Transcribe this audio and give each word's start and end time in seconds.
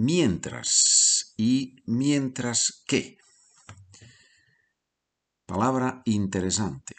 mientras 0.00 1.34
y 1.36 1.76
mientras 1.84 2.82
que. 2.86 3.18
Palabra 5.44 6.00
interesante. 6.06 6.94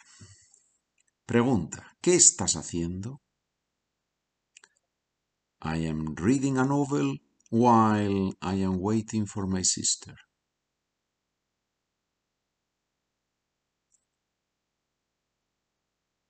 Pregunta, 1.26 1.96
¿qué 2.00 2.14
estás 2.14 2.54
haciendo? 2.54 3.20
I 5.64 5.86
am 5.88 6.14
reading 6.14 6.58
a 6.58 6.64
novel 6.64 7.20
while 7.50 8.34
I 8.40 8.62
am 8.62 8.76
waiting 8.78 9.26
for 9.26 9.48
my 9.48 9.64
sister. 9.64 10.14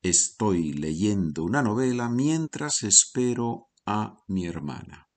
Estoy 0.02 0.72
leyendo 0.72 1.44
una 1.44 1.62
novela 1.62 2.08
mientras 2.08 2.82
espero 2.82 3.68
a 3.84 4.16
mi 4.26 4.46
hermana. 4.46 5.11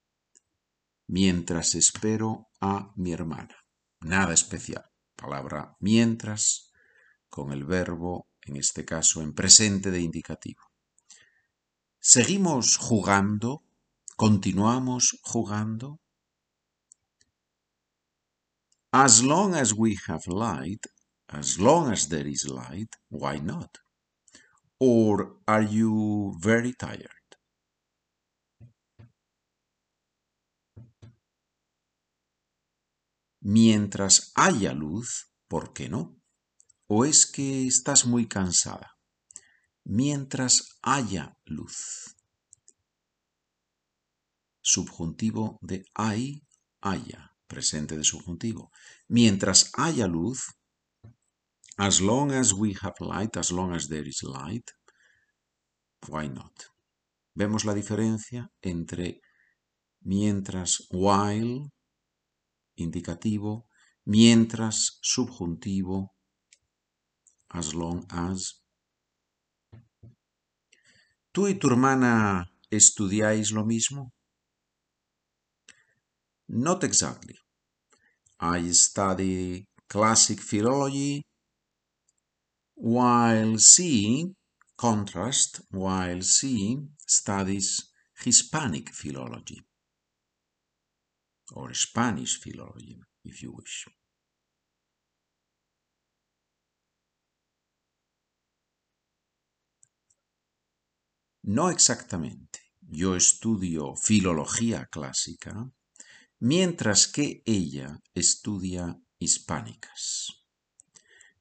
Mientras 1.08 1.74
espero 1.74 2.48
a 2.60 2.92
mi 2.96 3.12
hermana. 3.12 3.56
Nada 4.00 4.34
especial. 4.34 4.84
Palabra 5.14 5.76
mientras 5.80 6.72
con 7.28 7.52
el 7.52 7.64
verbo, 7.64 8.28
en 8.42 8.56
este 8.56 8.84
caso 8.84 9.22
en 9.22 9.34
presente 9.34 9.90
de 9.90 10.00
indicativo. 10.00 10.62
Seguimos 12.00 12.76
jugando. 12.76 13.62
Continuamos 14.16 15.18
jugando. 15.22 16.00
As 18.92 19.22
long 19.22 19.54
as 19.54 19.74
we 19.74 19.96
have 20.06 20.22
light, 20.26 20.86
as 21.28 21.58
long 21.58 21.92
as 21.92 22.08
there 22.08 22.26
is 22.26 22.48
light, 22.48 22.96
why 23.10 23.38
not? 23.40 23.78
Or 24.78 25.40
are 25.46 25.64
you 25.64 26.34
very 26.40 26.72
tired? 26.72 27.15
Mientras 33.48 34.32
haya 34.34 34.72
luz, 34.72 35.30
¿por 35.46 35.72
qué 35.72 35.88
no? 35.88 36.20
¿O 36.88 37.04
es 37.04 37.26
que 37.26 37.64
estás 37.64 38.04
muy 38.04 38.26
cansada? 38.26 38.98
Mientras 39.84 40.80
haya 40.82 41.38
luz. 41.44 42.16
Subjuntivo 44.60 45.60
de 45.62 45.84
hay, 45.94 46.42
haya, 46.80 47.36
presente 47.46 47.96
de 47.96 48.02
subjuntivo. 48.02 48.72
Mientras 49.06 49.70
haya 49.74 50.08
luz, 50.08 50.40
As 51.78 52.00
long 52.00 52.32
as 52.32 52.52
we 52.52 52.74
have 52.82 52.94
light, 53.00 53.36
as 53.36 53.52
long 53.52 53.72
as 53.72 53.86
there 53.88 54.08
is 54.08 54.24
light, 54.24 54.72
why 56.08 56.26
not? 56.26 56.72
Vemos 57.36 57.64
la 57.64 57.74
diferencia 57.74 58.50
entre 58.62 59.20
mientras 60.00 60.88
while, 60.90 61.70
indicativo, 62.76 63.66
mientras 64.04 64.98
subjuntivo, 65.02 66.14
as 67.48 67.74
long 67.74 68.06
as. 68.10 68.62
¿Tú 71.32 71.48
y 71.48 71.54
tu 71.54 71.68
hermana 71.68 72.50
estudiáis 72.70 73.50
lo 73.50 73.64
mismo? 73.64 74.12
Not 76.48 76.84
exactly. 76.84 77.36
I 78.38 78.72
study 78.72 79.66
classic 79.88 80.40
philology 80.40 81.22
while 82.74 83.58
C, 83.58 84.34
contrast, 84.76 85.62
while 85.70 86.22
C 86.22 86.78
studies 87.06 87.90
Hispanic 88.22 88.90
philology, 88.90 89.62
or 91.52 91.74
Spanish 91.74 92.40
philology, 92.40 92.98
if 93.24 93.42
you 93.42 93.52
wish. 93.52 93.86
No 101.42 101.70
exactamente. 101.70 102.60
Yo 102.88 103.16
estudio 103.16 103.94
filología 103.96 104.86
clásica, 104.86 105.70
mientras 106.40 107.06
que 107.08 107.42
ella 107.44 108.00
estudia 108.14 109.00
hispánicas 109.18 110.36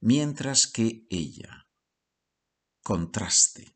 mientras 0.06 0.68
que 0.68 1.08
ella. 1.10 1.68
Contraste. 2.84 3.76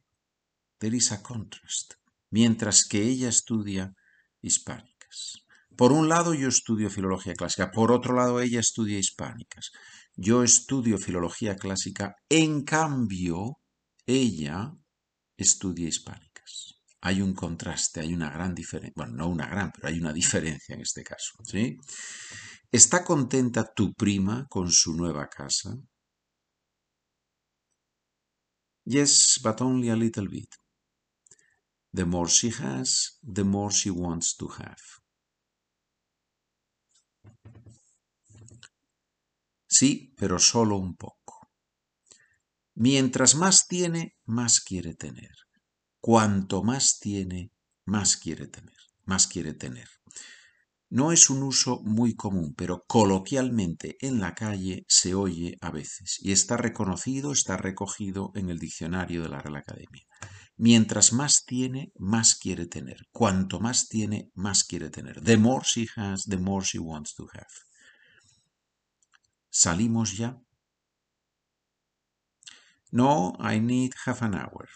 There 0.77 0.95
is 0.95 1.11
a 1.11 1.23
contrast. 1.23 1.95
Mientras 2.29 2.85
que 2.85 3.01
ella 3.01 3.29
estudia 3.29 3.95
hispánicas. 4.39 5.43
Por 5.79 5.93
un 5.93 6.09
lado 6.09 6.33
yo 6.33 6.49
estudio 6.49 6.89
filología 6.89 7.35
clásica, 7.35 7.71
por 7.71 7.93
otro 7.93 8.13
lado 8.13 8.41
ella 8.41 8.59
estudia 8.59 8.99
hispánicas. 8.99 9.71
Yo 10.13 10.43
estudio 10.43 10.97
filología 10.97 11.55
clásica, 11.55 12.17
en 12.27 12.65
cambio 12.65 13.61
ella 14.05 14.73
estudia 15.37 15.87
hispánicas. 15.87 16.81
Hay 16.99 17.21
un 17.21 17.33
contraste, 17.33 18.01
hay 18.01 18.13
una 18.13 18.29
gran 18.29 18.53
diferencia. 18.53 18.91
Bueno, 18.93 19.13
no 19.13 19.29
una 19.29 19.47
gran, 19.47 19.71
pero 19.71 19.87
hay 19.87 19.97
una 20.01 20.11
diferencia 20.11 20.75
en 20.75 20.81
este 20.81 21.01
caso. 21.01 21.31
¿sí? 21.45 21.77
¿Está 22.69 23.05
contenta 23.05 23.73
tu 23.73 23.93
prima 23.93 24.47
con 24.49 24.69
su 24.69 24.93
nueva 24.93 25.29
casa? 25.29 25.77
Yes, 28.83 29.39
but 29.41 29.61
only 29.61 29.89
a 29.89 29.95
little 29.95 30.27
bit. 30.27 30.49
The 31.93 32.03
more 32.03 32.29
she 32.29 32.49
has, 32.49 33.17
the 33.23 33.45
more 33.45 33.73
she 33.73 33.89
wants 33.89 34.35
to 34.35 34.49
have. 34.49 34.99
Sí, 39.79 40.13
pero 40.17 40.39
solo 40.39 40.75
un 40.75 40.97
poco. 40.97 41.49
Mientras 42.75 43.35
más 43.35 43.65
tiene, 43.65 44.17
más 44.25 44.59
quiere 44.59 44.93
tener. 44.93 45.31
Cuanto 46.01 46.63
más 46.63 46.99
tiene, 46.99 47.53
más 47.85 48.17
quiere 48.17 48.47
tener, 48.47 48.75
más 49.05 49.25
quiere 49.27 49.53
tener. 49.53 49.87
No 50.89 51.13
es 51.13 51.29
un 51.29 51.43
uso 51.43 51.79
muy 51.81 52.13
común, 52.13 52.55
pero 52.57 52.83
coloquialmente 52.87 53.95
en 54.01 54.19
la 54.19 54.35
calle 54.35 54.83
se 54.89 55.15
oye 55.15 55.55
a 55.61 55.71
veces 55.71 56.17
y 56.19 56.33
está 56.33 56.57
reconocido, 56.57 57.31
está 57.31 57.55
recogido 57.55 58.33
en 58.35 58.49
el 58.49 58.59
diccionario 58.59 59.23
de 59.23 59.29
la 59.29 59.39
Real 59.39 59.55
Academia. 59.55 60.03
Mientras 60.57 61.13
más 61.13 61.45
tiene, 61.45 61.93
más 61.95 62.35
quiere 62.35 62.65
tener. 62.65 63.07
Cuanto 63.13 63.61
más 63.61 63.87
tiene, 63.87 64.29
más 64.33 64.65
quiere 64.65 64.89
tener. 64.89 65.21
The 65.21 65.37
more 65.37 65.63
she 65.65 65.87
has, 65.95 66.25
the 66.25 66.35
more 66.35 66.65
she 66.65 66.79
wants 66.79 67.15
to 67.15 67.29
have. 67.31 67.68
¿Salimos 69.49 70.17
ya? 70.17 70.41
No, 72.91 73.35
I 73.39 73.59
need 73.59 73.93
half 74.05 74.21
an 74.21 74.35
hour. 74.35 74.67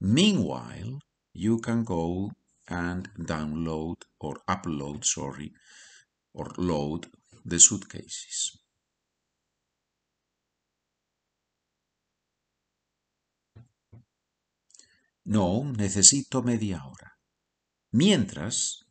Meanwhile, 0.00 1.00
you 1.32 1.60
can 1.60 1.84
go 1.84 2.32
and 2.68 3.08
download 3.16 3.96
or 4.20 4.40
upload, 4.48 5.04
sorry, 5.04 5.52
or 6.32 6.50
load 6.56 7.10
the 7.44 7.58
suitcases. 7.58 8.58
No, 15.24 15.64
necesito 15.76 16.42
media 16.42 16.82
hora. 16.84 17.18
Mientras, 17.92 18.84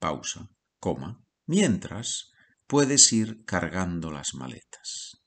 pausa, 0.00 0.48
coma, 0.80 1.24
mientras 1.46 2.31
puedes 2.72 3.12
ir 3.12 3.44
cargando 3.44 4.10
las 4.10 4.32
maletas. 4.32 5.22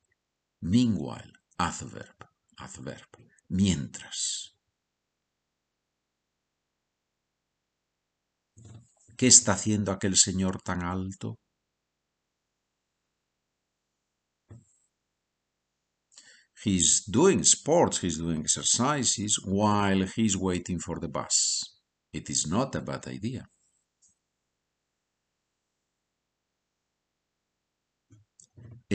Meanwhile, 0.61 1.31
adverb, 1.59 2.15
adverb, 2.57 3.07
mientras. 3.49 4.55
¿Qué 9.15 9.27
está 9.27 9.51
haciendo 9.51 9.91
aquel 9.91 10.15
señor 10.15 10.59
tan 10.63 10.81
alto? 10.83 11.35
He's 16.63 17.03
doing 17.05 17.41
sports, 17.41 17.99
he's 18.01 18.17
doing 18.17 18.39
exercises 18.39 19.39
while 19.45 20.03
he's 20.15 20.35
waiting 20.35 20.79
for 20.79 20.99
the 20.99 21.09
bus. 21.09 21.79
It 22.11 22.31
is 22.31 22.47
not 22.47 22.73
a 22.73 22.81
bad 22.81 23.07
idea. 23.07 23.47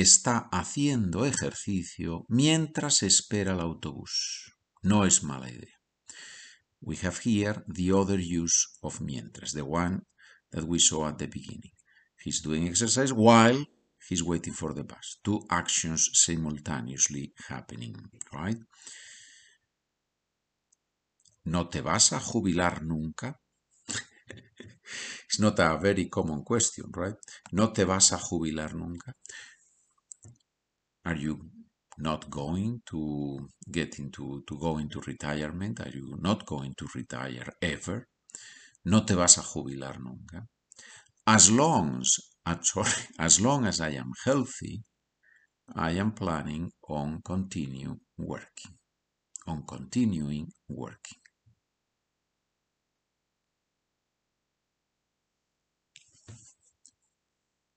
Está 0.01 0.49
haciendo 0.51 1.27
ejercicio 1.27 2.25
mientras 2.27 3.03
espera 3.03 3.53
el 3.53 3.61
autobús. 3.61 4.57
No 4.83 5.05
es 5.05 5.23
mala 5.23 5.51
idea. 5.51 5.79
We 6.81 6.97
have 7.03 7.19
here 7.23 7.63
the 7.69 7.93
other 7.93 8.19
use 8.19 8.79
of 8.81 9.03
mientras, 9.03 9.53
the 9.53 9.61
one 9.61 10.07
that 10.53 10.65
we 10.65 10.79
saw 10.79 11.07
at 11.09 11.19
the 11.19 11.27
beginning. 11.27 11.75
He's 12.17 12.41
doing 12.41 12.67
exercise 12.67 13.13
while 13.13 13.67
he's 14.09 14.23
waiting 14.23 14.55
for 14.55 14.73
the 14.73 14.85
bus. 14.85 15.21
Two 15.23 15.45
actions 15.51 16.09
simultaneously 16.15 17.35
happening, 17.49 17.95
right? 18.33 18.57
¿No 21.45 21.69
te 21.69 21.83
vas 21.83 22.15
a 22.15 22.21
jubilar 22.21 22.83
nunca? 22.83 23.39
it's 25.27 25.41
not 25.41 25.59
a 25.59 25.77
very 25.77 26.09
common 26.09 26.43
question, 26.43 26.87
right? 26.91 27.17
No 27.53 27.71
te 27.71 27.85
vas 27.85 28.15
a 28.15 28.19
jubilar 28.19 28.75
nunca. 28.75 29.15
Are 31.05 31.17
you 31.17 31.51
not 31.99 32.31
going 32.31 32.83
to 32.91 33.49
get 33.71 33.99
into 33.99 34.43
to 34.47 34.59
go 34.59 34.79
into 34.79 35.01
retirement? 35.01 35.81
Are 35.81 35.89
you 35.89 36.17
not 36.21 36.47
going 36.47 36.75
to 36.77 36.87
retire 36.95 37.53
ever? 37.63 38.07
No 38.85 39.05
te 39.05 39.15
vas 39.15 39.39
a 39.39 39.43
jubilar 39.43 39.99
nunca. 39.99 40.47
As 41.27 41.51
long 41.51 42.03
as, 42.47 42.63
sorry, 42.67 42.91
as 43.19 43.41
long 43.41 43.67
as 43.67 43.81
I 43.81 43.91
am 43.91 44.13
healthy, 44.25 44.83
I 45.75 45.93
am 45.93 46.13
planning 46.13 46.73
on 46.89 47.23
continue 47.23 47.99
working. 48.19 48.79
On 49.47 49.65
continuing 49.65 50.49
working. 50.69 51.21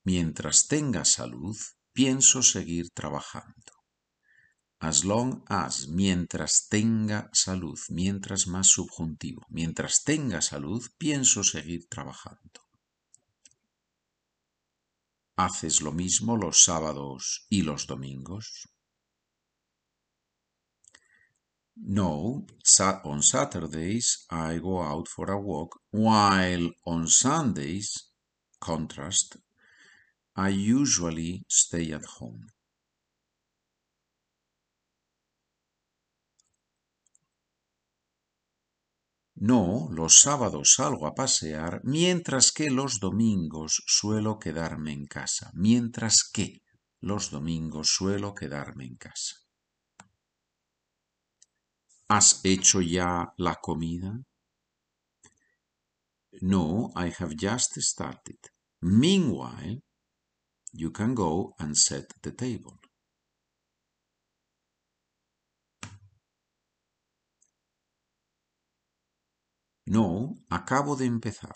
Mientras 0.05 0.67
tenga 0.67 1.05
salud, 1.05 1.55
pienso 1.93 2.41
seguir 2.41 2.89
trabajando. 2.89 3.73
As 4.79 5.05
long 5.05 5.43
as, 5.47 5.87
mientras 5.87 6.67
tenga 6.67 7.29
salud, 7.31 7.79
mientras 7.89 8.47
más 8.47 8.67
subjuntivo, 8.67 9.45
mientras 9.49 10.03
tenga 10.03 10.41
salud, 10.41 10.85
pienso 10.97 11.43
seguir 11.43 11.87
trabajando. 11.87 12.59
¿Haces 15.37 15.81
lo 15.81 15.93
mismo 15.93 16.35
los 16.35 16.63
sábados 16.63 17.45
y 17.49 17.61
los 17.61 17.87
domingos? 17.87 18.67
No, 21.75 22.45
on 23.03 23.23
Saturdays 23.23 24.27
I 24.29 24.59
go 24.59 24.83
out 24.83 25.07
for 25.07 25.31
a 25.31 25.37
walk, 25.37 25.79
while 25.91 26.69
on 26.85 27.07
Sundays, 27.07 28.11
contrast, 28.59 29.37
I 30.35 30.49
usually 30.49 31.45
stay 31.47 31.93
at 31.93 32.03
home. 32.19 32.47
No, 39.35 39.89
los 39.91 40.19
sábados 40.19 40.73
salgo 40.75 41.05
a 41.05 41.13
pasear, 41.13 41.81
mientras 41.83 42.51
que 42.51 42.71
los 42.71 42.99
domingos 42.99 43.83
suelo 43.85 44.39
quedarme 44.39 44.93
en 44.93 45.05
casa. 45.05 45.51
Mientras 45.53 46.23
que 46.23 46.63
los 47.01 47.29
domingos 47.29 47.89
suelo 47.89 48.33
quedarme 48.33 48.85
en 48.85 48.95
casa. 48.95 49.35
¿Has 52.07 52.39
hecho 52.43 52.81
ya 52.81 53.33
la 53.37 53.55
comida? 53.55 54.19
No, 56.41 56.91
I 56.95 57.13
have 57.19 57.35
just 57.37 57.77
started. 57.79 58.39
Meanwhile, 58.81 59.83
you 60.73 60.91
can 60.91 61.13
go 61.13 61.53
and 61.59 61.77
set 61.77 62.11
the 62.23 62.31
table. 62.31 62.79
No, 69.85 70.43
acabo 70.49 70.95
de 70.95 71.05
empezar. 71.05 71.55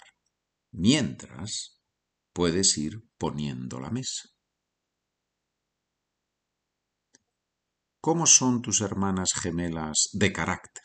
Mientras, 0.71 1.81
puedes 2.33 2.77
ir 2.77 3.01
poniendo 3.17 3.79
la 3.79 3.89
mesa. 3.89 4.29
¿Cómo 7.99 8.27
son 8.27 8.61
tus 8.61 8.81
hermanas 8.81 9.33
gemelas 9.33 10.09
de 10.13 10.31
carácter? 10.31 10.83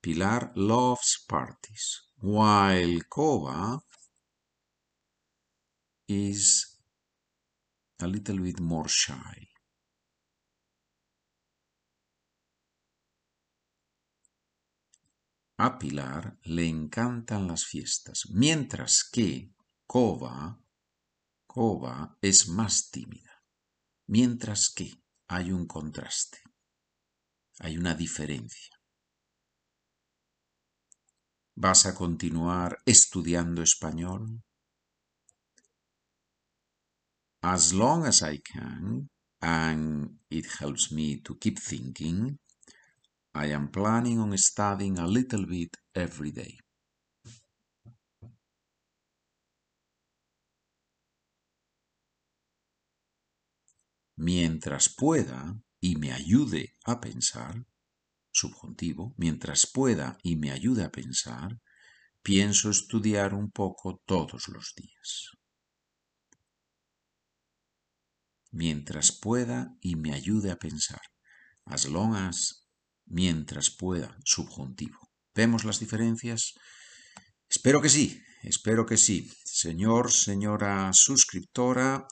Pilar 0.00 0.52
loves 0.54 1.24
parties, 1.28 2.10
while 2.16 3.00
Kova 3.08 3.80
is 6.06 6.80
a 8.00 8.06
little 8.06 8.38
bit 8.38 8.60
more 8.60 8.88
shy. 8.88 9.48
A 15.56 15.78
Pilar 15.78 16.36
le 16.42 16.66
encantan 16.66 17.46
las 17.46 17.64
fiestas, 17.64 18.28
mientras 18.30 19.08
que 19.08 19.54
Kova, 19.86 20.60
Kova 21.46 22.18
es 22.20 22.48
más 22.48 22.90
tímida, 22.90 23.44
mientras 24.08 24.70
que 24.70 24.90
hay 25.28 25.52
un 25.52 25.66
contraste, 25.66 26.42
hay 27.60 27.78
una 27.78 27.94
diferencia. 27.94 28.80
¿Vas 31.54 31.86
a 31.86 31.94
continuar 31.94 32.82
estudiando 32.84 33.62
español? 33.62 34.42
As 37.46 37.74
long 37.74 38.06
as 38.06 38.22
I 38.22 38.38
can, 38.38 39.10
and 39.42 40.16
it 40.30 40.46
helps 40.60 40.90
me 40.90 41.20
to 41.20 41.34
keep 41.36 41.58
thinking, 41.58 42.38
I 43.34 43.48
am 43.52 43.68
planning 43.68 44.18
on 44.18 44.34
studying 44.38 44.98
a 44.98 45.06
little 45.06 45.44
bit 45.44 45.76
every 45.94 46.30
day. 46.30 46.58
Mientras 54.16 54.88
pueda 54.88 55.60
y 55.82 55.96
me 55.96 56.12
ayude 56.12 56.78
a 56.86 56.98
pensar, 56.98 57.66
subjuntivo, 58.32 59.12
mientras 59.18 59.66
pueda 59.66 60.16
y 60.22 60.36
me 60.36 60.50
ayude 60.50 60.82
a 60.82 60.90
pensar, 60.90 61.60
pienso 62.22 62.70
estudiar 62.70 63.34
un 63.34 63.50
poco 63.50 64.00
todos 64.06 64.48
los 64.48 64.72
días. 64.74 65.34
Mientras 68.54 69.10
pueda 69.10 69.76
y 69.80 69.96
me 69.96 70.14
ayude 70.14 70.52
a 70.52 70.60
pensar, 70.60 71.00
as 71.64 71.86
long 71.86 72.14
as 72.14 72.68
mientras 73.04 73.68
pueda, 73.68 74.16
subjuntivo. 74.24 74.96
¿Vemos 75.34 75.64
las 75.64 75.80
diferencias? 75.80 76.54
Espero 77.50 77.82
que 77.82 77.88
sí, 77.88 78.22
espero 78.44 78.86
que 78.86 78.96
sí. 78.96 79.28
Señor, 79.44 80.12
señora 80.12 80.92
suscriptora, 80.92 82.06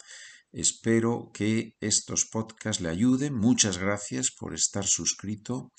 espero 0.51 1.31
que 1.33 1.77
estos 1.81 2.27
podcasts 2.27 2.83
le 2.83 2.89
ayuden. 2.89 3.35
Muchas 3.35 3.79
gracias 3.79 4.33
por 4.33 4.53
estar 4.53 4.85
suscrito 4.85 5.71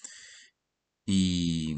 y 1.05 1.75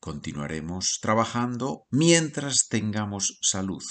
continuaremos 0.00 1.00
trabajando 1.02 1.84
mientras 1.90 2.68
tengamos 2.68 3.38
salud. 3.42 3.84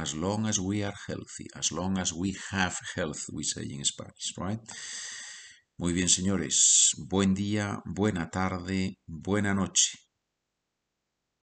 As 0.00 0.14
long 0.14 0.46
as 0.46 0.58
we 0.58 0.82
are 0.82 0.94
healthy, 1.08 1.46
as 1.54 1.72
long 1.72 1.98
as 1.98 2.10
we 2.10 2.34
have 2.52 2.74
health, 2.96 3.22
we 3.34 3.44
say 3.44 3.66
in 3.68 3.84
Spanish, 3.84 4.32
right? 4.38 4.58
Muy 5.76 5.92
bien, 5.92 6.08
señores. 6.08 6.94
Buen 6.96 7.34
día, 7.34 7.82
buena 7.84 8.30
tarde, 8.30 8.96
buena 9.06 9.52
noche. 9.52 9.98